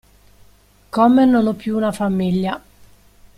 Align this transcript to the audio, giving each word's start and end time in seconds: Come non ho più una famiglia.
Come 0.89 1.25
non 1.25 1.45
ho 1.45 1.53
più 1.53 1.75
una 1.75 1.91
famiglia. 1.91 2.59